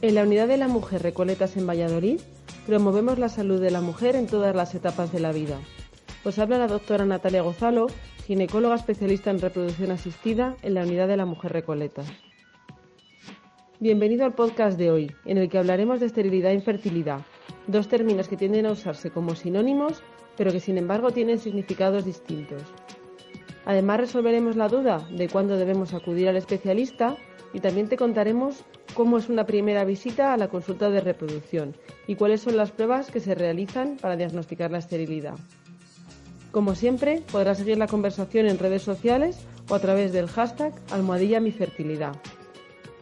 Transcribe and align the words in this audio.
En 0.00 0.14
la 0.14 0.22
Unidad 0.22 0.46
de 0.46 0.58
la 0.58 0.68
Mujer 0.68 1.02
Recoletas 1.02 1.56
en 1.56 1.66
Valladolid 1.66 2.20
promovemos 2.68 3.18
la 3.18 3.28
salud 3.28 3.60
de 3.60 3.72
la 3.72 3.80
mujer 3.80 4.14
en 4.14 4.28
todas 4.28 4.54
las 4.54 4.72
etapas 4.76 5.10
de 5.10 5.18
la 5.18 5.32
vida. 5.32 5.58
Os 6.24 6.38
habla 6.38 6.56
la 6.56 6.68
doctora 6.68 7.04
Natalia 7.04 7.42
Gozalo, 7.42 7.88
ginecóloga 8.24 8.76
especialista 8.76 9.32
en 9.32 9.40
reproducción 9.40 9.90
asistida 9.90 10.56
en 10.62 10.74
la 10.74 10.82
Unidad 10.82 11.08
de 11.08 11.16
la 11.16 11.26
Mujer 11.26 11.52
Recoletas. 11.52 12.06
Bienvenido 13.80 14.24
al 14.24 14.34
podcast 14.36 14.78
de 14.78 14.92
hoy, 14.92 15.12
en 15.24 15.36
el 15.36 15.48
que 15.48 15.58
hablaremos 15.58 15.98
de 15.98 16.06
esterilidad 16.06 16.52
e 16.52 16.54
infertilidad, 16.54 17.22
dos 17.66 17.88
términos 17.88 18.28
que 18.28 18.36
tienden 18.36 18.66
a 18.66 18.72
usarse 18.72 19.10
como 19.10 19.34
sinónimos, 19.34 20.04
pero 20.36 20.52
que 20.52 20.60
sin 20.60 20.78
embargo 20.78 21.10
tienen 21.10 21.40
significados 21.40 22.04
distintos. 22.04 22.62
Además 23.64 23.98
resolveremos 23.98 24.54
la 24.54 24.68
duda 24.68 25.08
de 25.10 25.28
cuándo 25.28 25.56
debemos 25.56 25.92
acudir 25.92 26.28
al 26.28 26.36
especialista 26.36 27.16
y 27.52 27.58
también 27.58 27.88
te 27.88 27.96
contaremos 27.96 28.64
cómo 28.98 29.16
es 29.16 29.28
una 29.28 29.46
primera 29.46 29.84
visita 29.84 30.34
a 30.34 30.36
la 30.36 30.48
consulta 30.48 30.90
de 30.90 31.00
reproducción 31.00 31.76
y 32.08 32.16
cuáles 32.16 32.40
son 32.40 32.56
las 32.56 32.72
pruebas 32.72 33.12
que 33.12 33.20
se 33.20 33.36
realizan 33.36 33.96
para 33.96 34.16
diagnosticar 34.16 34.72
la 34.72 34.78
esterilidad. 34.78 35.36
Como 36.50 36.74
siempre, 36.74 37.22
podrás 37.30 37.58
seguir 37.58 37.78
la 37.78 37.86
conversación 37.86 38.48
en 38.48 38.58
redes 38.58 38.82
sociales 38.82 39.38
o 39.68 39.76
a 39.76 39.78
través 39.78 40.12
del 40.12 40.26
hashtag 40.26 40.72
almohadilla. 40.90 41.40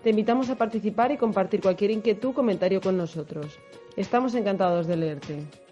Te 0.02 0.10
invitamos 0.10 0.50
a 0.50 0.56
participar 0.56 1.12
y 1.12 1.16
compartir 1.16 1.62
cualquier 1.62 1.92
inquietud 1.92 2.28
o 2.28 2.34
comentario 2.34 2.82
con 2.82 2.98
nosotros. 2.98 3.58
Estamos 3.96 4.34
encantados 4.34 4.86
de 4.86 4.96
leerte. 4.96 5.65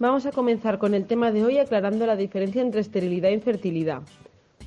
Vamos 0.00 0.26
a 0.26 0.32
comenzar 0.32 0.78
con 0.78 0.92
el 0.92 1.06
tema 1.06 1.30
de 1.30 1.44
hoy 1.44 1.58
aclarando 1.58 2.04
la 2.04 2.16
diferencia 2.16 2.60
entre 2.60 2.80
esterilidad 2.80 3.30
e 3.30 3.34
infertilidad. 3.34 4.02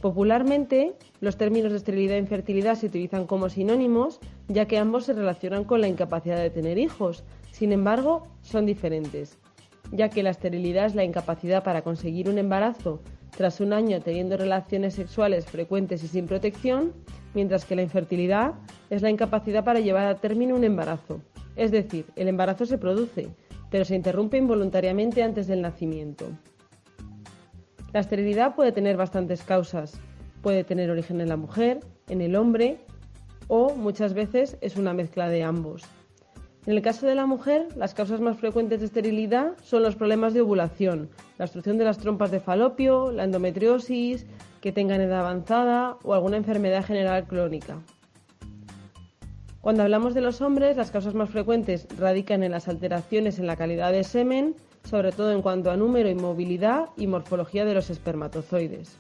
Popularmente, 0.02 0.94
los 1.20 1.36
términos 1.36 1.72
de 1.72 1.80
esterilidad 1.80 2.16
e 2.16 2.20
infertilidad 2.20 2.76
se 2.76 2.86
utilizan 2.86 3.28
como 3.28 3.50
sinónimos, 3.50 4.22
ya 4.48 4.68
que 4.68 4.78
ambos 4.78 5.04
se 5.04 5.12
relacionan 5.12 5.66
con 5.66 5.82
la 5.82 5.90
incapacidad 5.90 6.38
de 6.38 6.50
tener 6.50 6.78
hijos. 6.78 7.26
Sin 7.52 7.74
embargo, 7.74 8.26
son 8.42 8.66
diferentes, 8.66 9.38
ya 9.92 10.10
que 10.10 10.24
la 10.24 10.30
esterilidad 10.30 10.86
es 10.86 10.96
la 10.96 11.04
incapacidad 11.04 11.62
para 11.62 11.82
conseguir 11.82 12.30
un 12.30 12.38
embarazo 12.38 13.02
tras 13.36 13.60
un 13.60 13.74
año 13.74 14.00
teniendo 14.00 14.38
relaciones 14.38 14.94
sexuales 14.94 15.46
frecuentes 15.46 16.06
y 16.06 16.08
sin 16.08 16.26
protección, 16.26 16.94
mientras 17.34 17.66
que 17.66 17.76
la 17.76 17.82
infertilidad 17.82 18.54
es 18.90 19.02
la 19.02 19.10
incapacidad 19.10 19.66
para 19.66 19.82
llevar 19.82 20.08
a 20.08 20.16
término 20.16 20.56
un 20.56 20.64
embarazo. 20.64 21.20
Es 21.58 21.72
decir, 21.72 22.06
el 22.16 22.30
embarazo 22.30 22.66
se 22.66 22.78
produce, 22.78 23.28
pero 23.70 23.86
se 23.86 23.96
interrumpe 23.96 24.38
involuntariamente 24.38 25.24
antes 25.24 25.48
del 25.48 25.62
nacimiento. 25.62 26.26
La 27.94 28.02
esterilidad 28.02 28.56
puede 28.56 28.72
tener 28.72 28.98
bastantes 28.98 29.44
causas. 29.44 30.00
Puede 30.42 30.64
tener 30.64 30.92
origen 30.92 31.20
en 31.20 31.30
la 31.30 31.38
mujer, 31.38 31.80
en 32.10 32.22
el 32.22 32.36
hombre 32.36 32.78
o 33.48 33.74
muchas 33.76 34.14
veces 34.14 34.58
es 34.62 34.76
una 34.76 34.94
mezcla 34.94 35.30
de 35.30 35.44
ambos. 35.44 35.84
En 36.66 36.74
el 36.74 36.82
caso 36.82 37.08
de 37.08 37.16
la 37.16 37.26
mujer, 37.26 37.68
las 37.78 37.94
causas 37.94 38.20
más 38.20 38.38
frecuentes 38.38 38.82
de 38.82 38.88
esterilidad 38.88 39.54
son 39.64 39.84
los 39.84 39.96
problemas 39.96 40.34
de 40.34 40.42
ovulación, 40.42 41.10
la 41.38 41.46
obstrucción 41.46 41.78
de 41.78 41.86
las 41.86 41.98
trompas 41.98 42.30
de 42.30 42.42
falopio, 42.42 43.12
la 43.12 43.24
endometriosis, 43.24 44.26
que 44.60 44.74
tengan 44.74 45.00
edad 45.00 45.22
avanzada 45.22 45.98
o 46.04 46.14
alguna 46.14 46.36
enfermedad 46.36 46.84
general 46.84 47.26
crónica. 47.26 47.78
Cuando 49.62 49.84
hablamos 49.84 50.14
de 50.14 50.22
los 50.22 50.42
hombres, 50.42 50.78
las 50.78 50.92
causas 50.92 51.14
más 51.14 51.30
frecuentes 51.30 51.88
radican 51.98 52.44
en 52.44 52.52
las 52.52 52.68
alteraciones 52.68 53.40
en 53.40 53.48
la 53.48 53.56
calidad 53.56 53.92
de 53.92 54.04
semen, 54.04 54.56
sobre 54.84 55.12
todo 55.12 55.32
en 55.32 55.42
cuanto 55.42 55.72
a 55.72 55.78
número 55.78 56.10
y 56.10 56.16
movilidad 56.16 56.90
y 56.96 57.08
morfología 57.08 57.66
de 57.66 57.74
los 57.74 57.90
espermatozoides. 57.90 58.98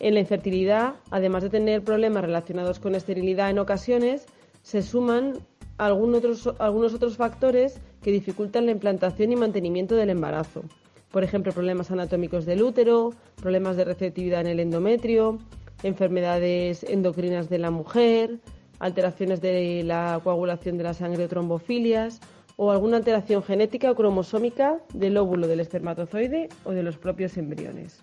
En 0.00 0.14
la 0.14 0.20
infertilidad, 0.20 0.94
además 1.10 1.44
de 1.44 1.50
tener 1.50 1.82
problemas 1.82 2.24
relacionados 2.24 2.80
con 2.80 2.94
esterilidad 2.94 3.50
en 3.50 3.60
ocasiones, 3.60 4.26
se 4.62 4.82
suman 4.82 5.34
algunos 5.78 6.94
otros, 6.94 7.16
factores 7.16 7.80
que 8.02 8.10
dificultan 8.10 8.66
la 8.66 8.72
implantación 8.72 9.32
y 9.32 9.36
mantenimiento 9.36 9.94
del 9.94 10.10
embarazo. 10.10 10.62
Por 11.10 11.24
ejemplo, 11.24 11.52
problemas 11.52 11.90
anatómicos 11.90 12.46
del 12.46 12.62
útero, 12.62 13.10
problemas 13.40 13.76
de 13.76 13.84
receptividad 13.84 14.40
en 14.40 14.48
el 14.48 14.60
endometrio, 14.60 15.38
enfermedades 15.82 16.84
endocrinas 16.84 17.48
de 17.48 17.58
la 17.58 17.70
mujer, 17.70 18.40
alteraciones 18.82 19.40
de 19.40 19.84
la 19.84 20.20
coagulación 20.24 20.76
de 20.76 20.82
la 20.82 20.92
sangre 20.92 21.24
o 21.24 21.28
trombofilias, 21.28 22.20
o 22.56 22.72
alguna 22.72 22.96
alteración 22.96 23.42
genética 23.42 23.90
o 23.90 23.94
cromosómica 23.94 24.82
del 24.92 25.16
óvulo 25.16 25.46
del 25.46 25.60
espermatozoide 25.60 26.48
o 26.64 26.72
de 26.72 26.82
los 26.82 26.98
propios 26.98 27.36
embriones. 27.36 28.02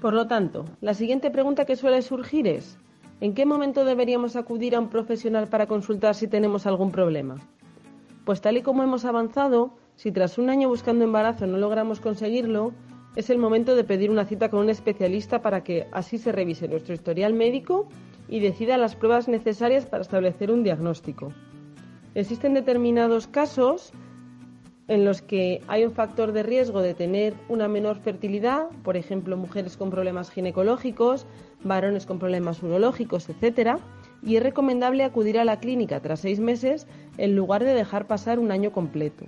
Por 0.00 0.14
lo 0.14 0.26
tanto, 0.26 0.64
la 0.80 0.94
siguiente 0.94 1.30
pregunta 1.30 1.66
que 1.66 1.76
suele 1.76 2.00
surgir 2.00 2.48
es, 2.48 2.78
¿en 3.20 3.34
qué 3.34 3.44
momento 3.44 3.84
deberíamos 3.84 4.34
acudir 4.34 4.74
a 4.76 4.80
un 4.80 4.88
profesional 4.88 5.46
para 5.48 5.66
consultar 5.66 6.14
si 6.14 6.26
tenemos 6.26 6.66
algún 6.66 6.90
problema? 6.90 7.36
Pues 8.24 8.40
tal 8.40 8.56
y 8.56 8.62
como 8.62 8.82
hemos 8.82 9.04
avanzado, 9.04 9.74
si 9.94 10.10
tras 10.10 10.38
un 10.38 10.48
año 10.48 10.68
buscando 10.68 11.04
embarazo 11.04 11.46
no 11.46 11.58
logramos 11.58 12.00
conseguirlo, 12.00 12.72
es 13.16 13.30
el 13.30 13.38
momento 13.38 13.74
de 13.74 13.82
pedir 13.82 14.10
una 14.10 14.26
cita 14.26 14.50
con 14.50 14.60
un 14.60 14.70
especialista 14.70 15.40
para 15.40 15.64
que 15.64 15.86
así 15.90 16.18
se 16.18 16.32
revise 16.32 16.68
nuestro 16.68 16.94
historial 16.94 17.32
médico 17.32 17.88
y 18.28 18.40
decida 18.40 18.76
las 18.76 18.94
pruebas 18.94 19.26
necesarias 19.26 19.86
para 19.86 20.02
establecer 20.02 20.50
un 20.50 20.62
diagnóstico. 20.62 21.32
Existen 22.14 22.54
determinados 22.54 23.26
casos 23.26 23.92
en 24.88 25.04
los 25.04 25.22
que 25.22 25.62
hay 25.66 25.84
un 25.84 25.92
factor 25.92 26.32
de 26.32 26.42
riesgo 26.42 26.80
de 26.80 26.94
tener 26.94 27.34
una 27.48 27.68
menor 27.68 27.96
fertilidad, 27.96 28.68
por 28.84 28.96
ejemplo, 28.96 29.36
mujeres 29.36 29.76
con 29.76 29.90
problemas 29.90 30.30
ginecológicos, 30.30 31.26
varones 31.64 32.06
con 32.06 32.18
problemas 32.18 32.62
urológicos, 32.62 33.28
etc., 33.28 33.78
y 34.22 34.36
es 34.36 34.42
recomendable 34.42 35.04
acudir 35.04 35.38
a 35.38 35.44
la 35.44 35.58
clínica 35.58 36.00
tras 36.00 36.20
seis 36.20 36.38
meses 36.38 36.86
en 37.18 37.34
lugar 37.34 37.64
de 37.64 37.74
dejar 37.74 38.06
pasar 38.06 38.38
un 38.38 38.50
año 38.50 38.72
completo. 38.72 39.24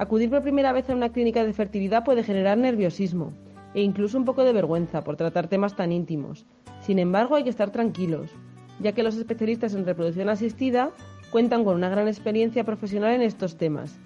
Acudir 0.00 0.30
por 0.30 0.40
primera 0.40 0.72
vez 0.72 0.88
a 0.88 0.94
una 0.94 1.12
clínica 1.12 1.44
de 1.44 1.52
fertilidad 1.52 2.04
puede 2.04 2.22
generar 2.22 2.56
nerviosismo 2.56 3.34
e 3.74 3.82
incluso 3.82 4.16
un 4.16 4.24
poco 4.24 4.44
de 4.44 4.54
vergüenza 4.54 5.04
por 5.04 5.16
tratar 5.16 5.48
temas 5.48 5.76
tan 5.76 5.92
íntimos. 5.92 6.46
Sin 6.80 6.98
embargo, 6.98 7.36
hay 7.36 7.44
que 7.44 7.50
estar 7.50 7.68
tranquilos, 7.68 8.30
ya 8.78 8.92
que 8.92 9.02
los 9.02 9.16
especialistas 9.16 9.74
en 9.74 9.84
reproducción 9.84 10.30
asistida 10.30 10.90
cuentan 11.30 11.64
con 11.64 11.76
una 11.76 11.90
gran 11.90 12.08
experiencia 12.08 12.64
profesional 12.64 13.12
en 13.12 13.20
estos 13.20 13.58
temas, 13.58 13.98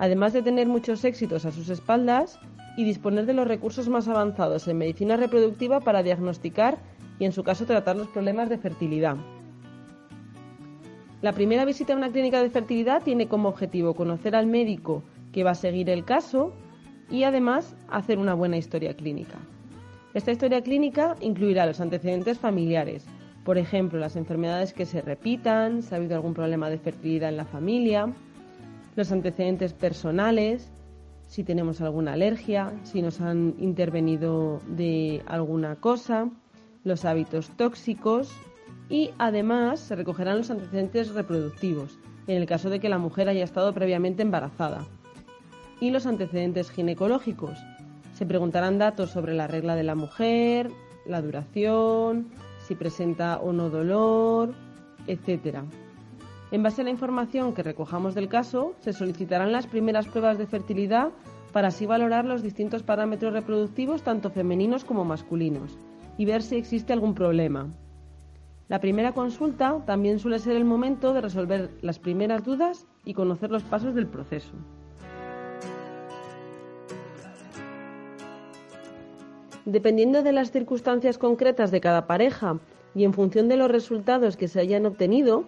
además 0.00 0.32
de 0.32 0.42
tener 0.42 0.66
muchos 0.66 1.04
éxitos 1.04 1.46
a 1.46 1.52
sus 1.52 1.68
espaldas 1.68 2.40
y 2.76 2.82
disponer 2.82 3.24
de 3.24 3.34
los 3.34 3.46
recursos 3.46 3.88
más 3.88 4.08
avanzados 4.08 4.66
en 4.66 4.78
medicina 4.78 5.16
reproductiva 5.16 5.78
para 5.78 6.02
diagnosticar 6.02 6.78
y 7.20 7.24
en 7.24 7.30
su 7.30 7.44
caso 7.44 7.66
tratar 7.66 7.94
los 7.94 8.08
problemas 8.08 8.48
de 8.48 8.58
fertilidad. 8.58 9.16
La 11.22 11.32
primera 11.32 11.64
visita 11.64 11.92
a 11.92 11.96
una 11.96 12.10
clínica 12.10 12.42
de 12.42 12.50
fertilidad 12.50 13.04
tiene 13.04 13.28
como 13.28 13.48
objetivo 13.48 13.94
conocer 13.94 14.34
al 14.34 14.48
médico 14.48 15.04
que 15.36 15.44
va 15.44 15.50
a 15.50 15.54
seguir 15.54 15.90
el 15.90 16.02
caso 16.06 16.54
y 17.10 17.24
además 17.24 17.76
hacer 17.90 18.18
una 18.18 18.32
buena 18.32 18.56
historia 18.56 18.96
clínica. 18.96 19.36
Esta 20.14 20.32
historia 20.32 20.62
clínica 20.62 21.14
incluirá 21.20 21.66
los 21.66 21.78
antecedentes 21.78 22.38
familiares, 22.38 23.04
por 23.44 23.58
ejemplo, 23.58 23.98
las 23.98 24.16
enfermedades 24.16 24.72
que 24.72 24.86
se 24.86 25.02
repitan, 25.02 25.82
si 25.82 25.92
ha 25.92 25.98
habido 25.98 26.14
algún 26.14 26.32
problema 26.32 26.70
de 26.70 26.78
fertilidad 26.78 27.28
en 27.28 27.36
la 27.36 27.44
familia, 27.44 28.10
los 28.94 29.12
antecedentes 29.12 29.74
personales, 29.74 30.72
si 31.26 31.44
tenemos 31.44 31.82
alguna 31.82 32.14
alergia, 32.14 32.72
si 32.84 33.02
nos 33.02 33.20
han 33.20 33.56
intervenido 33.58 34.62
de 34.66 35.22
alguna 35.26 35.76
cosa, 35.76 36.30
los 36.82 37.04
hábitos 37.04 37.50
tóxicos 37.58 38.32
y 38.88 39.10
además 39.18 39.80
se 39.80 39.96
recogerán 39.96 40.38
los 40.38 40.50
antecedentes 40.50 41.12
reproductivos, 41.12 41.98
en 42.26 42.38
el 42.38 42.46
caso 42.46 42.70
de 42.70 42.80
que 42.80 42.88
la 42.88 42.96
mujer 42.96 43.28
haya 43.28 43.44
estado 43.44 43.74
previamente 43.74 44.22
embarazada 44.22 44.86
y 45.80 45.90
los 45.90 46.06
antecedentes 46.06 46.70
ginecológicos. 46.70 47.58
Se 48.14 48.26
preguntarán 48.26 48.78
datos 48.78 49.10
sobre 49.10 49.34
la 49.34 49.46
regla 49.46 49.74
de 49.76 49.82
la 49.82 49.94
mujer, 49.94 50.70
la 51.06 51.22
duración, 51.22 52.28
si 52.66 52.74
presenta 52.74 53.38
o 53.38 53.52
no 53.52 53.70
dolor, 53.70 54.54
etc. 55.06 55.58
En 56.50 56.62
base 56.62 56.80
a 56.80 56.84
la 56.84 56.90
información 56.90 57.54
que 57.54 57.62
recojamos 57.62 58.14
del 58.14 58.28
caso, 58.28 58.74
se 58.80 58.92
solicitarán 58.92 59.52
las 59.52 59.66
primeras 59.66 60.06
pruebas 60.06 60.38
de 60.38 60.46
fertilidad 60.46 61.10
para 61.52 61.68
así 61.68 61.86
valorar 61.86 62.24
los 62.24 62.42
distintos 62.42 62.82
parámetros 62.82 63.32
reproductivos 63.32 64.02
tanto 64.02 64.30
femeninos 64.30 64.84
como 64.84 65.04
masculinos 65.04 65.78
y 66.18 66.24
ver 66.24 66.42
si 66.42 66.56
existe 66.56 66.92
algún 66.92 67.14
problema. 67.14 67.68
La 68.68 68.80
primera 68.80 69.12
consulta 69.12 69.82
también 69.86 70.18
suele 70.18 70.38
ser 70.38 70.56
el 70.56 70.64
momento 70.64 71.14
de 71.14 71.20
resolver 71.20 71.70
las 71.82 71.98
primeras 71.98 72.44
dudas 72.44 72.86
y 73.04 73.14
conocer 73.14 73.50
los 73.50 73.62
pasos 73.62 73.94
del 73.94 74.08
proceso. 74.08 74.54
Dependiendo 79.66 80.22
de 80.22 80.30
las 80.30 80.52
circunstancias 80.52 81.18
concretas 81.18 81.72
de 81.72 81.80
cada 81.80 82.06
pareja 82.06 82.60
y 82.94 83.02
en 83.02 83.12
función 83.12 83.48
de 83.48 83.56
los 83.56 83.68
resultados 83.68 84.36
que 84.36 84.46
se 84.46 84.60
hayan 84.60 84.86
obtenido, 84.86 85.42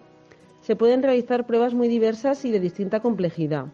se 0.61 0.75
pueden 0.75 1.05
realizar 1.05 1.47
pruebas 1.47 1.73
muy 1.73 1.87
diversas 1.87 2.45
y 2.45 2.51
de 2.51 2.59
distinta 2.59 2.99
complejidad. 2.99 3.67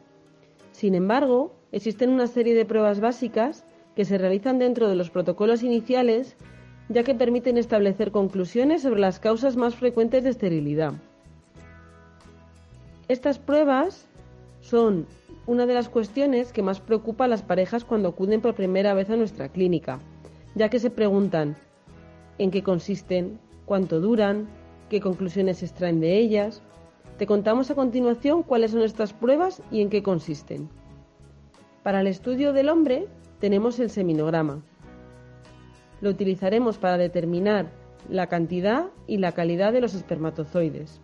Sin 0.72 0.94
embargo, 0.94 1.54
existen 1.72 2.10
una 2.10 2.26
serie 2.26 2.54
de 2.54 2.66
pruebas 2.66 3.00
básicas 3.00 3.64
que 3.96 4.04
se 4.04 4.18
realizan 4.18 4.58
dentro 4.58 4.90
de 4.90 4.96
los 4.96 5.08
protocolos 5.08 5.62
iniciales 5.62 6.36
ya 6.90 7.04
que 7.04 7.14
permiten 7.14 7.56
establecer 7.56 8.10
conclusiones 8.10 8.82
sobre 8.82 9.00
las 9.00 9.18
causas 9.20 9.56
más 9.56 9.74
frecuentes 9.74 10.24
de 10.24 10.30
esterilidad. 10.30 10.92
Estas 13.08 13.38
pruebas 13.38 14.06
son 14.60 15.06
una 15.46 15.64
de 15.64 15.72
las 15.72 15.88
cuestiones 15.88 16.52
que 16.52 16.62
más 16.62 16.80
preocupa 16.80 17.24
a 17.24 17.28
las 17.28 17.42
parejas 17.42 17.84
cuando 17.84 18.10
acuden 18.10 18.42
por 18.42 18.54
primera 18.54 18.92
vez 18.92 19.08
a 19.08 19.16
nuestra 19.16 19.48
clínica, 19.48 20.00
ya 20.54 20.68
que 20.68 20.78
se 20.78 20.90
preguntan 20.90 21.56
en 22.38 22.50
qué 22.50 22.62
consisten, 22.62 23.38
cuánto 23.64 24.00
duran, 24.00 24.48
qué 24.88 25.00
conclusiones 25.00 25.58
se 25.58 25.66
extraen 25.66 26.00
de 26.00 26.18
ellas. 26.18 26.62
Te 27.18 27.26
contamos 27.26 27.70
a 27.70 27.74
continuación 27.74 28.42
cuáles 28.42 28.72
son 28.72 28.82
estas 28.82 29.12
pruebas 29.12 29.62
y 29.70 29.80
en 29.80 29.90
qué 29.90 30.02
consisten. 30.02 30.68
Para 31.82 32.00
el 32.00 32.06
estudio 32.06 32.52
del 32.52 32.68
hombre 32.68 33.06
tenemos 33.40 33.78
el 33.78 33.90
seminograma. 33.90 34.62
Lo 36.00 36.10
utilizaremos 36.10 36.78
para 36.78 36.98
determinar 36.98 37.70
la 38.08 38.26
cantidad 38.26 38.86
y 39.06 39.18
la 39.18 39.32
calidad 39.32 39.72
de 39.72 39.80
los 39.80 39.94
espermatozoides. 39.94 41.00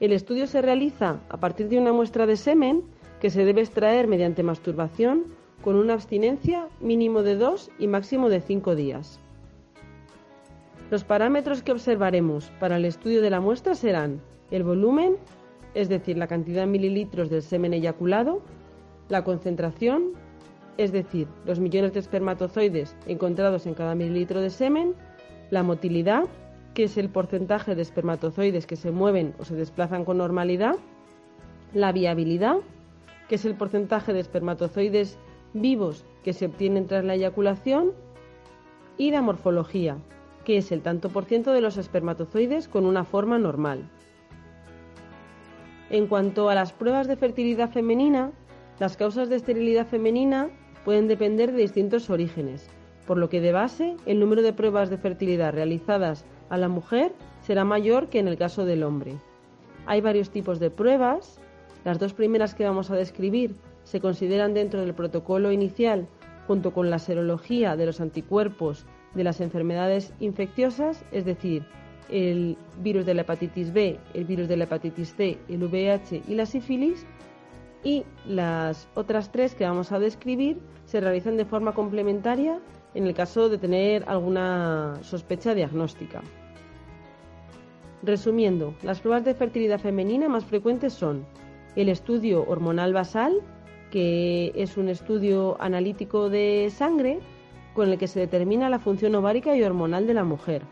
El 0.00 0.12
estudio 0.12 0.46
se 0.46 0.60
realiza 0.60 1.20
a 1.28 1.38
partir 1.38 1.68
de 1.68 1.78
una 1.78 1.92
muestra 1.92 2.26
de 2.26 2.36
semen 2.36 2.82
que 3.20 3.30
se 3.30 3.44
debe 3.44 3.60
extraer 3.60 4.08
mediante 4.08 4.42
masturbación 4.42 5.24
con 5.64 5.76
una 5.76 5.94
abstinencia 5.94 6.68
mínimo 6.78 7.22
de 7.22 7.36
2 7.36 7.70
y 7.78 7.86
máximo 7.86 8.28
de 8.28 8.42
5 8.42 8.74
días. 8.74 9.18
Los 10.90 11.04
parámetros 11.04 11.62
que 11.62 11.72
observaremos 11.72 12.52
para 12.60 12.76
el 12.76 12.84
estudio 12.84 13.22
de 13.22 13.30
la 13.30 13.40
muestra 13.40 13.74
serán 13.74 14.20
el 14.50 14.62
volumen, 14.62 15.16
es 15.72 15.88
decir, 15.88 16.18
la 16.18 16.26
cantidad 16.26 16.64
en 16.64 16.70
mililitros 16.70 17.30
del 17.30 17.40
semen 17.40 17.72
eyaculado, 17.72 18.42
la 19.08 19.24
concentración, 19.24 20.12
es 20.76 20.92
decir, 20.92 21.28
los 21.46 21.60
millones 21.60 21.94
de 21.94 22.00
espermatozoides 22.00 22.94
encontrados 23.06 23.64
en 23.64 23.72
cada 23.72 23.94
mililitro 23.94 24.42
de 24.42 24.50
semen, 24.50 24.94
la 25.48 25.62
motilidad, 25.62 26.24
que 26.74 26.84
es 26.84 26.98
el 26.98 27.08
porcentaje 27.08 27.74
de 27.74 27.80
espermatozoides 27.80 28.66
que 28.66 28.76
se 28.76 28.90
mueven 28.90 29.34
o 29.38 29.46
se 29.46 29.54
desplazan 29.54 30.04
con 30.04 30.18
normalidad, 30.18 30.76
la 31.72 31.90
viabilidad, 31.90 32.56
que 33.30 33.36
es 33.36 33.46
el 33.46 33.54
porcentaje 33.54 34.12
de 34.12 34.20
espermatozoides 34.20 35.18
vivos 35.54 36.04
que 36.22 36.34
se 36.34 36.46
obtienen 36.46 36.86
tras 36.86 37.04
la 37.04 37.14
eyaculación, 37.14 37.92
y 38.96 39.10
la 39.10 39.22
morfología, 39.22 39.96
que 40.44 40.56
es 40.58 40.70
el 40.70 40.82
tanto 40.82 41.08
por 41.08 41.24
ciento 41.24 41.52
de 41.52 41.60
los 41.60 41.76
espermatozoides 41.76 42.68
con 42.68 42.86
una 42.86 43.04
forma 43.04 43.38
normal. 43.38 43.90
En 45.90 46.06
cuanto 46.06 46.48
a 46.48 46.54
las 46.54 46.72
pruebas 46.72 47.08
de 47.08 47.16
fertilidad 47.16 47.70
femenina, 47.70 48.32
las 48.78 48.96
causas 48.96 49.28
de 49.28 49.36
esterilidad 49.36 49.86
femenina 49.86 50.48
pueden 50.84 51.08
depender 51.08 51.52
de 51.52 51.62
distintos 51.62 52.10
orígenes, 52.10 52.68
por 53.06 53.18
lo 53.18 53.28
que 53.28 53.40
de 53.40 53.52
base 53.52 53.96
el 54.06 54.20
número 54.20 54.42
de 54.42 54.52
pruebas 54.52 54.90
de 54.90 54.98
fertilidad 54.98 55.52
realizadas 55.52 56.24
a 56.50 56.56
la 56.56 56.68
mujer 56.68 57.12
será 57.40 57.64
mayor 57.64 58.08
que 58.08 58.18
en 58.18 58.28
el 58.28 58.36
caso 58.36 58.64
del 58.64 58.82
hombre. 58.82 59.14
Hay 59.86 60.00
varios 60.00 60.30
tipos 60.30 60.58
de 60.60 60.70
pruebas. 60.70 61.38
Las 61.84 61.98
dos 61.98 62.14
primeras 62.14 62.54
que 62.54 62.64
vamos 62.64 62.90
a 62.90 62.96
describir 62.96 63.54
se 63.84 64.00
consideran 64.00 64.54
dentro 64.54 64.80
del 64.80 64.94
protocolo 64.94 65.52
inicial 65.52 66.08
junto 66.46 66.72
con 66.72 66.90
la 66.90 66.98
serología 66.98 67.76
de 67.76 67.86
los 67.86 68.00
anticuerpos 68.00 68.86
de 69.14 69.24
las 69.24 69.40
enfermedades 69.40 70.12
infecciosas, 70.20 71.04
es 71.12 71.24
decir, 71.24 71.64
el 72.10 72.58
virus 72.82 73.06
de 73.06 73.14
la 73.14 73.22
hepatitis 73.22 73.72
B, 73.72 73.98
el 74.12 74.24
virus 74.24 74.48
de 74.48 74.56
la 74.56 74.64
hepatitis 74.64 75.14
C, 75.14 75.38
el 75.48 75.62
VIH 75.64 76.22
y 76.28 76.34
la 76.34 76.46
sífilis, 76.46 77.06
y 77.82 78.04
las 78.26 78.88
otras 78.94 79.30
tres 79.30 79.54
que 79.54 79.64
vamos 79.64 79.92
a 79.92 79.98
describir 79.98 80.58
se 80.86 81.00
realizan 81.00 81.36
de 81.36 81.44
forma 81.44 81.72
complementaria 81.72 82.60
en 82.94 83.06
el 83.06 83.14
caso 83.14 83.48
de 83.48 83.58
tener 83.58 84.04
alguna 84.06 84.98
sospecha 85.02 85.54
diagnóstica. 85.54 86.22
Resumiendo, 88.02 88.74
las 88.82 89.00
pruebas 89.00 89.24
de 89.24 89.34
fertilidad 89.34 89.80
femenina 89.80 90.28
más 90.28 90.44
frecuentes 90.44 90.92
son 90.92 91.26
el 91.76 91.88
estudio 91.88 92.44
hormonal 92.46 92.92
basal, 92.92 93.40
que 93.94 94.50
es 94.56 94.76
un 94.76 94.88
estudio 94.88 95.56
analítico 95.60 96.28
de 96.28 96.68
sangre 96.74 97.20
con 97.74 97.90
el 97.90 97.96
que 97.96 98.08
se 98.08 98.18
determina 98.18 98.68
la 98.68 98.80
función 98.80 99.14
ovárica 99.14 99.54
y 99.54 99.62
hormonal 99.62 100.08
de 100.08 100.14
la 100.14 100.24
mujer. 100.24 100.62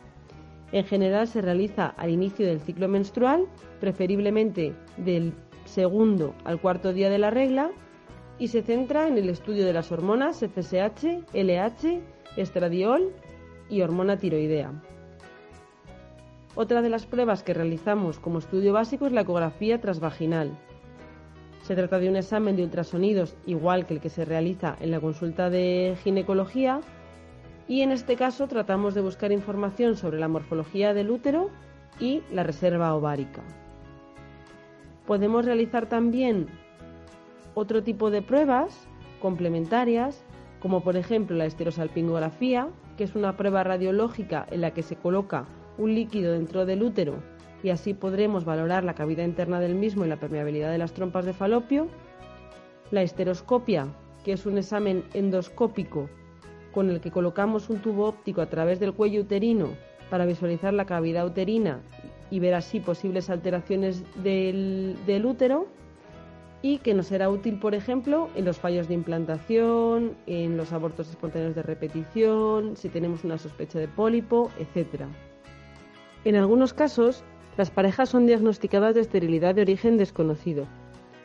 En 0.73 0.85
general 0.85 1.29
se 1.29 1.41
realiza 1.41 1.87
al 1.87 2.11
inicio 2.11 2.45
del 2.45 2.59
ciclo 2.59 2.89
menstrual, 2.89 3.47
preferiblemente 3.79 4.75
del 4.97 5.35
segundo 5.67 6.35
al 6.43 6.61
cuarto 6.61 6.93
día 6.93 7.11
de 7.11 7.19
la 7.19 7.31
regla, 7.31 7.71
y 8.41 8.49
se 8.49 8.63
centra 8.63 9.07
en 9.07 9.17
el 9.17 9.29
estudio 9.29 9.65
de 9.67 9.73
las 9.73 9.93
hormonas 9.93 10.41
FSH, 10.41 11.23
LH, 11.33 12.01
estradiol 12.37 13.13
y 13.71 13.83
hormona 13.83 14.17
tiroidea. 14.17 14.73
Otra 16.57 16.83
de 16.83 16.89
las 16.89 17.07
pruebas 17.07 17.45
que 17.45 17.55
realizamos 17.55 18.19
como 18.19 18.41
estudio 18.41 18.73
básico 18.73 19.07
es 19.07 19.13
la 19.13 19.21
ecografía 19.21 19.81
transvaginal. 19.81 20.59
Se 21.63 21.77
trata 21.77 22.01
de 22.01 22.09
un 22.09 22.17
examen 22.17 22.57
de 22.57 22.65
ultrasonidos 22.65 23.37
igual 23.47 23.87
que 23.87 23.95
el 23.95 24.01
que 24.01 24.09
se 24.09 24.25
realiza 24.25 24.77
en 24.81 24.91
la 24.91 25.01
consulta 25.01 25.49
de 25.49 25.97
ginecología 26.03 26.81
y 27.69 27.83
en 27.83 27.93
este 27.93 28.17
caso 28.17 28.49
tratamos 28.49 28.95
de 28.95 29.01
buscar 29.01 29.31
información 29.31 29.97
sobre 29.97 30.19
la 30.19 30.27
morfología 30.27 30.93
del 30.93 31.11
útero 31.11 31.51
y 32.01 32.23
la 32.33 32.43
reserva 32.43 32.95
ovárica. 32.95 33.43
Podemos 35.07 35.45
realizar 35.45 35.89
también 35.89 36.49
otro 37.55 37.83
tipo 37.83 38.11
de 38.11 38.23
pruebas 38.23 38.89
complementarias, 39.21 40.25
como 40.61 40.83
por 40.83 40.97
ejemplo 40.97 41.37
la 41.37 41.47
esterosalpingografía, 41.47 42.69
que 42.97 43.05
es 43.05 43.15
una 43.15 43.37
prueba 43.37 43.63
radiológica 43.63 44.47
en 44.51 44.63
la 44.63 44.73
que 44.73 44.83
se 44.83 44.97
coloca 44.97 45.47
un 45.79 45.95
líquido 45.95 46.33
dentro 46.33 46.67
del 46.67 46.83
útero 46.83 47.23
y 47.63 47.71
así 47.71 47.95
podremos 47.95 48.45
valorar 48.45 48.85
la 48.85 48.95
cavidad 48.95 49.25
interna 49.25 49.61
del 49.61 49.75
mismo 49.75 50.05
y 50.05 50.09
la 50.09 50.19
permeabilidad 50.19 50.71
de 50.71 50.79
las 50.79 50.93
trompas 50.93 51.25
de 51.25 51.33
falopio. 51.33 51.89
La 52.91 53.03
esteroscopia, 53.03 53.87
que 54.25 54.33
es 54.33 54.47
un 54.47 54.59
examen 54.59 55.05
endoscópico 55.15 56.09
con 56.73 56.91
el 56.91 57.01
que 57.01 57.11
colocamos 57.11 57.71
un 57.71 57.79
tubo 57.79 58.07
óptico 58.07 58.41
a 58.41 58.47
través 58.47 58.81
del 58.81 58.95
cuello 58.95 59.21
uterino 59.21 59.69
para 60.11 60.27
visualizar 60.27 60.75
la 60.75 60.87
cavidad 60.87 61.27
uterina 61.27 61.81
y 62.31 62.41
ver 62.41 62.55
así 62.55 62.81
posibles 62.81 63.31
alteraciones 63.31 64.03
del, 64.23 64.97
del 65.07 65.27
útero 65.27 65.69
y 66.63 66.79
que 66.79 66.95
nos 66.95 67.09
será 67.09 67.29
útil, 67.29 67.59
por 67.59 67.75
ejemplo, 67.75 68.31
en 68.37 68.45
los 68.45 68.59
fallos 68.59 68.89
de 68.89 68.95
implantación, 68.95 70.17
en 70.27 70.57
los 70.57 70.73
abortos 70.73 71.11
espontáneos 71.11 71.55
de 71.55 71.63
repetición, 71.63 72.77
si 72.77 72.89
tenemos 72.89 73.25
una 73.25 73.37
sospecha 73.37 73.79
de 73.81 73.89
pólipo, 73.89 74.51
etc. 74.59 75.03
En 76.25 76.37
algunos 76.37 76.73
casos, 76.73 77.25
las 77.57 77.71
parejas 77.71 78.09
son 78.09 78.27
diagnosticadas 78.27 78.95
de 78.95 79.01
esterilidad 79.03 79.55
de 79.55 79.63
origen 79.63 79.99
desconocido, 79.99 80.67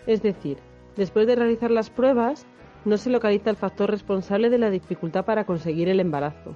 es 0.06 0.22
decir, 0.22 0.58
después 0.96 1.28
de 1.28 1.36
realizar 1.36 1.72
las 1.72 1.90
pruebas, 1.90 2.46
no 2.86 2.98
se 2.98 3.10
localiza 3.10 3.50
el 3.50 3.56
factor 3.56 3.90
responsable 3.90 4.50
de 4.50 4.58
la 4.58 4.70
dificultad 4.70 5.26
para 5.26 5.46
conseguir 5.46 5.90
el 5.90 6.00
embarazo 6.00 6.56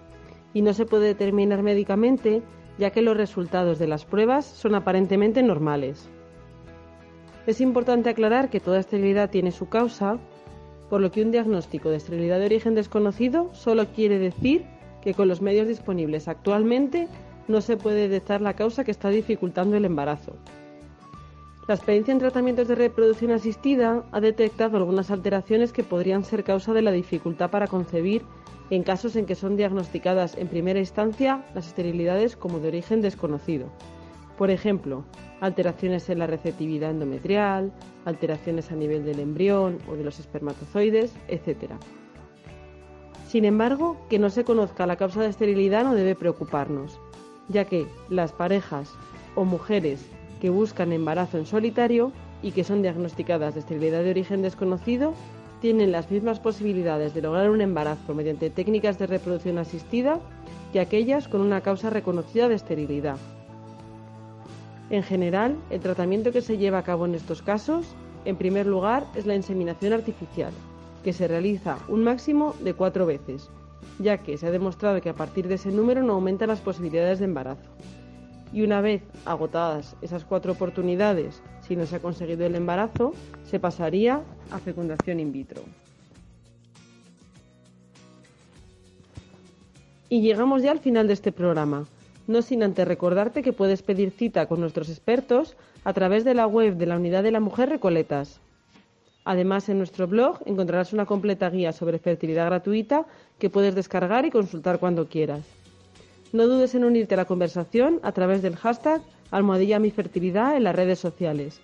y 0.54 0.62
no 0.62 0.74
se 0.74 0.86
puede 0.86 1.08
determinar 1.08 1.64
médicamente 1.64 2.42
ya 2.78 2.92
que 2.92 3.02
los 3.02 3.18
resultados 3.18 3.80
de 3.80 3.88
las 3.88 4.06
pruebas 4.06 4.46
son 4.46 4.76
aparentemente 4.76 5.44
normales. 5.44 6.10
Es 7.48 7.62
importante 7.62 8.10
aclarar 8.10 8.50
que 8.50 8.60
toda 8.60 8.80
esterilidad 8.80 9.30
tiene 9.30 9.52
su 9.52 9.68
causa, 9.68 10.20
por 10.90 11.02
lo 11.02 11.12
que 11.12 11.22
un 11.22 11.32
diagnóstico 11.32 11.90
de 11.90 11.98
esterilidad 11.98 12.40
de 12.40 12.46
origen 12.46 12.76
desconocido 12.76 13.50
solo 13.54 13.88
quiere 13.88 14.20
decir 14.20 14.66
que 15.02 15.14
con 15.14 15.28
los 15.28 15.42
medios 15.42 15.68
disponibles 15.68 16.28
actualmente 16.28 17.08
no 17.52 17.62
se 17.62 17.78
puede 17.78 18.08
detectar 18.08 18.42
la 18.42 18.56
causa 18.56 18.84
que 18.84 18.92
está 18.92 19.10
dificultando 19.10 19.78
el 19.78 19.86
embarazo. 19.86 20.36
La 21.68 21.76
experiencia 21.76 22.12
en 22.12 22.20
tratamientos 22.20 22.68
de 22.68 22.76
reproducción 22.76 23.32
asistida 23.32 24.04
ha 24.12 24.20
detectado 24.20 24.78
algunas 24.78 25.12
alteraciones 25.12 25.72
que 25.72 25.84
podrían 25.84 26.24
ser 26.24 26.44
causa 26.44 26.74
de 26.74 26.82
la 26.82 26.92
dificultad 26.92 27.52
para 27.52 27.68
concebir 27.68 28.24
en 28.72 28.84
casos 28.84 29.16
en 29.16 29.26
que 29.26 29.36
son 29.36 29.58
diagnosticadas 29.58 30.38
en 30.38 30.48
primera 30.48 30.80
instancia 30.80 31.46
las 31.54 31.68
esterilidades 31.68 32.36
como 32.36 32.60
de 32.60 32.70
origen 32.70 33.02
desconocido. 33.02 33.68
Por 34.38 34.50
ejemplo, 34.50 35.06
alteraciones 35.40 36.10
en 36.10 36.20
la 36.20 36.28
receptividad 36.28 36.92
endometrial, 36.92 37.72
alteraciones 38.06 38.72
a 38.72 38.76
nivel 38.76 39.06
del 39.06 39.20
embrión 39.20 39.78
o 39.88 39.96
de 39.96 40.04
los 40.04 40.20
espermatozoides, 40.20 41.14
etc. 41.28 41.74
Sin 43.28 43.46
embargo, 43.46 43.98
que 44.10 44.20
no 44.20 44.30
se 44.30 44.44
conozca 44.44 44.88
la 44.88 44.96
causa 44.96 45.22
de 45.22 45.30
esterilidad 45.30 45.84
no 45.84 45.94
debe 45.94 46.16
preocuparnos, 46.16 47.00
ya 47.50 47.66
que 47.66 47.88
las 48.10 48.32
parejas 48.32 48.92
o 49.36 49.46
mujeres 49.46 50.06
que 50.40 50.50
buscan 50.50 50.92
embarazo 50.92 51.38
en 51.38 51.46
solitario 51.46 52.12
y 52.42 52.52
que 52.52 52.64
son 52.64 52.82
diagnosticadas 52.82 53.54
de 53.54 53.60
esterilidad 53.60 54.04
de 54.04 54.10
origen 54.12 54.42
desconocido 54.42 55.14
tienen 55.62 55.92
las 55.92 56.10
mismas 56.10 56.40
posibilidades 56.40 57.14
de 57.14 57.22
lograr 57.22 57.50
un 57.52 57.62
embarazo 57.62 58.16
mediante 58.16 58.50
técnicas 58.50 58.98
de 58.98 59.08
reproducción 59.08 59.60
asistida 59.60 60.20
que 60.74 60.80
aquellas 60.80 61.28
con 61.28 61.42
una 61.42 61.62
causa 61.62 61.90
reconocida 61.90 62.50
de 62.50 62.56
esterilidad. 62.56 63.18
En 64.90 65.04
general, 65.04 65.56
el 65.70 65.80
tratamiento 65.80 66.32
que 66.32 66.42
se 66.42 66.58
lleva 66.58 66.80
a 66.80 66.84
cabo 66.84 67.06
en 67.06 67.16
estos 67.16 67.42
casos, 67.42 67.86
en 68.26 68.36
primer 68.36 68.66
lugar, 68.66 69.06
es 69.16 69.26
la 69.26 69.36
inseminación 69.36 69.94
artificial, 69.94 70.52
que 71.04 71.14
se 71.14 71.28
realiza 71.28 71.78
un 71.88 72.04
máximo 72.04 72.56
de 72.62 72.74
cuatro 72.74 73.06
veces, 73.06 73.50
ya 74.00 74.18
que 74.18 74.38
se 74.38 74.48
ha 74.48 74.52
demostrado 74.52 75.02
que 75.02 75.10
a 75.10 75.16
partir 75.16 75.48
de 75.48 75.56
ese 75.56 75.72
número 75.72 76.04
no 76.04 76.14
aumentan 76.14 76.50
las 76.50 76.62
posibilidades 76.62 77.20
de 77.20 77.26
embarazo. 77.26 77.70
Y 78.54 78.64
una 78.64 78.82
vez 78.82 79.04
agotadas 79.26 79.96
esas 80.02 80.26
cuatro 80.26 80.52
oportunidades, 80.52 81.42
si 81.62 81.76
no 81.76 81.86
se 81.86 81.96
ha 81.96 82.00
conseguido 82.00 82.46
el 82.46 82.56
embarazo, 82.56 83.14
se 83.44 83.60
pasaría 83.60 84.22
a 84.52 84.60
fecundación 84.60 85.20
in 85.20 85.32
vitro. 85.32 85.62
Y 90.10 90.22
llegamos 90.22 90.62
ya 90.62 90.72
al 90.72 90.80
final 90.80 91.08
de 91.08 91.14
este 91.14 91.32
programa, 91.32 91.86
no 92.28 92.42
sin 92.42 92.64
antes 92.64 92.86
recordarte 92.86 93.42
que 93.42 93.54
puedes 93.54 93.82
pedir 93.82 94.12
cita 94.12 94.46
con 94.48 94.60
nuestros 94.60 94.90
expertos 94.90 95.56
a 95.86 95.94
través 95.94 96.26
de 96.26 96.34
la 96.34 96.48
web 96.48 96.76
de 96.76 96.86
la 96.86 96.98
Unidad 96.98 97.24
de 97.24 97.32
la 97.32 97.40
Mujer 97.40 97.70
Recoletas. 97.70 98.42
Además, 99.32 99.70
en 99.70 99.78
nuestro 99.78 100.08
blog 100.08 100.40
encontrarás 100.46 100.92
una 100.92 101.06
completa 101.06 101.50
guía 101.50 101.72
sobre 101.72 102.00
fertilidad 102.00 102.48
gratuita 102.48 103.06
que 103.40 103.50
puedes 103.50 103.74
descargar 103.76 104.26
y 104.26 104.30
consultar 104.30 104.78
cuando 104.78 105.08
quieras. 105.08 105.46
No 106.34 106.48
dudes 106.48 106.76
en 106.76 106.84
unirte 106.84 107.14
a 107.14 107.18
la 107.18 107.24
conversación 107.24 108.02
a 108.04 108.12
través 108.12 108.42
del 108.42 108.58
hashtag 108.58 109.02
almohadilla 109.32 109.80
mi 109.80 109.90
fertilidad 109.90 110.58
en 110.58 110.66
las 110.66 110.76
redes 110.76 111.00
sociales. 111.00 111.62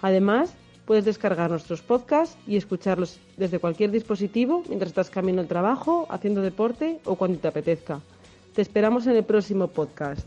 Además, 0.00 0.54
puedes 0.86 1.04
descargar 1.04 1.50
nuestros 1.50 1.82
podcasts 1.82 2.38
y 2.46 2.56
escucharlos 2.56 3.20
desde 3.36 3.58
cualquier 3.58 3.90
dispositivo 3.90 4.62
mientras 4.68 4.88
estás 4.88 5.10
camino 5.10 5.42
al 5.42 5.46
trabajo, 5.46 6.06
haciendo 6.08 6.40
deporte 6.40 7.00
o 7.04 7.16
cuando 7.16 7.38
te 7.38 7.48
apetezca. 7.48 8.00
Te 8.54 8.62
esperamos 8.62 9.06
en 9.06 9.16
el 9.16 9.24
próximo 9.24 9.68
podcast. 9.68 10.26